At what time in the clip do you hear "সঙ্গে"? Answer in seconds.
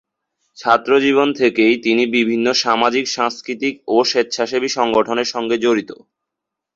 5.27-5.55